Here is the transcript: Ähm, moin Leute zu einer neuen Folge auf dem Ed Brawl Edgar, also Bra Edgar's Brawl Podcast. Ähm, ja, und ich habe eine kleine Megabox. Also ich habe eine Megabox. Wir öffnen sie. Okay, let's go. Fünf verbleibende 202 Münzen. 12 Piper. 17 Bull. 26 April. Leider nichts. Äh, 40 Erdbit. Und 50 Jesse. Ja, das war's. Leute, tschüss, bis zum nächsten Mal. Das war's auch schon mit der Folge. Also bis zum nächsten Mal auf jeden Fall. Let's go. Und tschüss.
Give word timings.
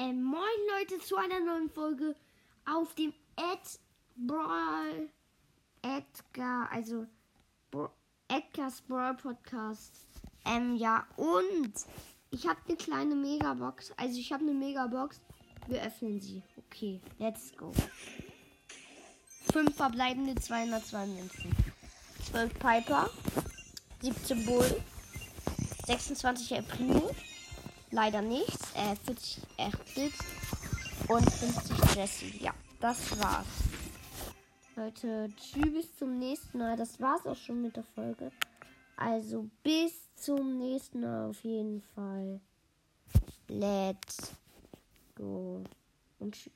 Ähm, 0.00 0.22
moin 0.22 0.40
Leute 0.78 0.98
zu 1.04 1.14
einer 1.16 1.40
neuen 1.40 1.68
Folge 1.68 2.16
auf 2.64 2.94
dem 2.94 3.12
Ed 3.36 3.78
Brawl 4.16 5.10
Edgar, 5.82 6.72
also 6.72 7.06
Bra 7.70 7.92
Edgar's 8.28 8.80
Brawl 8.80 9.14
Podcast. 9.14 10.06
Ähm, 10.46 10.76
ja, 10.76 11.06
und 11.18 11.74
ich 12.30 12.48
habe 12.48 12.58
eine 12.66 12.78
kleine 12.78 13.14
Megabox. 13.14 13.92
Also 13.98 14.18
ich 14.18 14.32
habe 14.32 14.42
eine 14.42 14.54
Megabox. 14.54 15.20
Wir 15.66 15.82
öffnen 15.82 16.18
sie. 16.18 16.42
Okay, 16.56 17.02
let's 17.18 17.54
go. 17.54 17.70
Fünf 19.52 19.76
verbleibende 19.76 20.34
202 20.34 21.06
Münzen. 21.08 21.54
12 22.30 22.54
Piper. 22.58 23.10
17 24.00 24.46
Bull. 24.46 24.82
26 25.84 26.56
April. 26.56 27.02
Leider 27.90 28.22
nichts. 28.22 28.74
Äh, 28.74 28.96
40 29.04 29.42
Erdbit. 29.56 30.12
Und 31.08 31.30
50 31.30 31.94
Jesse. 31.96 32.26
Ja, 32.38 32.54
das 32.80 33.18
war's. 33.18 33.46
Leute, 34.76 35.28
tschüss, 35.36 35.72
bis 35.72 35.96
zum 35.96 36.18
nächsten 36.18 36.58
Mal. 36.58 36.76
Das 36.76 37.00
war's 37.00 37.26
auch 37.26 37.36
schon 37.36 37.62
mit 37.62 37.76
der 37.76 37.84
Folge. 37.84 38.30
Also 38.96 39.48
bis 39.62 40.14
zum 40.14 40.58
nächsten 40.58 41.00
Mal 41.00 41.30
auf 41.30 41.42
jeden 41.42 41.82
Fall. 41.94 42.40
Let's 43.48 44.32
go. 45.16 45.64
Und 46.18 46.34
tschüss. 46.34 46.52